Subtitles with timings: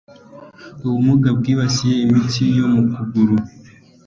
[0.83, 3.35] Ubumuga bwibasiye imitsi yo mu kaguru